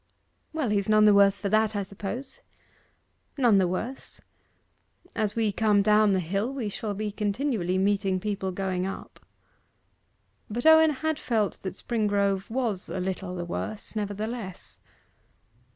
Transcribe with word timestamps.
'Well, 0.51 0.69
he's 0.71 0.89
none 0.89 1.05
the 1.05 1.13
worse 1.13 1.37
for 1.37 1.47
that, 1.49 1.75
I 1.75 1.83
suppose.' 1.83 2.41
'None 3.37 3.59
the 3.59 3.67
worse. 3.67 4.19
As 5.15 5.35
we 5.35 5.51
come 5.51 5.83
down 5.83 6.13
the 6.13 6.19
hill, 6.19 6.51
we 6.51 6.69
shall 6.69 6.95
be 6.95 7.11
continually 7.11 7.77
meeting 7.77 8.19
people 8.19 8.51
going 8.51 8.87
up.' 8.87 9.23
But 10.49 10.65
Owen 10.65 10.89
had 10.89 11.19
felt 11.19 11.59
that 11.61 11.73
Springrove 11.75 12.49
was 12.49 12.89
a 12.89 12.99
little 12.99 13.35
the 13.35 13.45
worse 13.45 13.95
nevertheless. 13.95 14.79